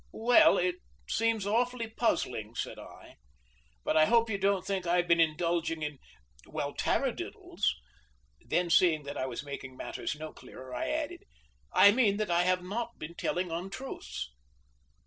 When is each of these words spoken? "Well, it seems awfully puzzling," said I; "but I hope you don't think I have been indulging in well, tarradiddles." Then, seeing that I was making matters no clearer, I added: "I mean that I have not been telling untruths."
"Well, 0.13 0.57
it 0.57 0.77
seems 1.07 1.45
awfully 1.45 1.87
puzzling," 1.87 2.55
said 2.55 2.79
I; 2.79 3.17
"but 3.83 3.95
I 3.95 4.05
hope 4.05 4.31
you 4.31 4.39
don't 4.39 4.65
think 4.65 4.87
I 4.87 4.95
have 4.95 5.07
been 5.07 5.19
indulging 5.19 5.83
in 5.83 5.99
well, 6.47 6.73
tarradiddles." 6.73 7.67
Then, 8.43 8.71
seeing 8.71 9.03
that 9.03 9.15
I 9.15 9.27
was 9.27 9.43
making 9.43 9.77
matters 9.77 10.15
no 10.15 10.33
clearer, 10.33 10.73
I 10.73 10.89
added: 10.89 11.23
"I 11.71 11.91
mean 11.91 12.17
that 12.17 12.31
I 12.31 12.41
have 12.45 12.63
not 12.63 12.97
been 12.97 13.13
telling 13.13 13.51
untruths." 13.51 14.31